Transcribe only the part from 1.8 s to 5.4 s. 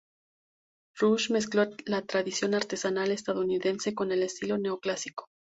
la tradición artesanal estadounidense con el estilo neoclásico.